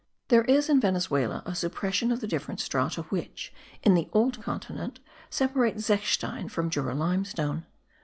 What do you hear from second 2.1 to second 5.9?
of the different strata which, in the old continent, separate